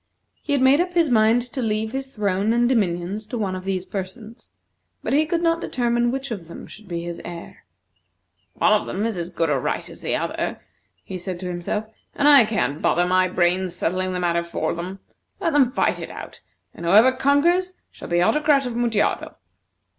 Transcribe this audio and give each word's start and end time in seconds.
He 0.41 0.53
had 0.53 0.63
made 0.63 0.81
up 0.81 0.93
his 0.93 1.11
mind 1.11 1.43
to 1.43 1.61
leave 1.61 1.91
his 1.91 2.15
throne 2.15 2.53
and 2.53 2.67
dominions 2.67 3.27
to 3.27 3.37
one 3.37 3.55
of 3.55 3.65
these 3.65 3.85
persons, 3.85 4.49
but 5.03 5.13
he 5.13 5.27
could 5.27 5.43
not 5.43 5.61
determine 5.61 6.09
which 6.09 6.31
of 6.31 6.47
them 6.47 6.65
should 6.65 6.87
be 6.87 7.03
his 7.03 7.21
heir. 7.23 7.65
"One 8.55 9.03
has 9.05 9.15
as 9.15 9.29
good 9.29 9.51
a 9.51 9.59
right 9.59 9.87
as 9.87 10.01
the 10.01 10.15
other," 10.15 10.59
he 11.03 11.19
said 11.19 11.39
to 11.41 11.49
himself, 11.49 11.85
"and 12.15 12.27
I 12.27 12.45
can't 12.45 12.81
bother 12.81 13.05
my 13.05 13.27
brains 13.27 13.75
settling 13.75 14.11
the 14.11 14.19
matter 14.19 14.41
for 14.43 14.73
them. 14.73 15.01
Let 15.39 15.53
them 15.53 15.69
fight 15.69 15.99
it 15.99 16.09
out, 16.09 16.41
and 16.73 16.83
whoever 16.87 17.11
conquers 17.11 17.75
shall 17.91 18.07
be 18.07 18.23
Autocrat 18.23 18.65
of 18.65 18.73
Mutjado." 18.73 19.35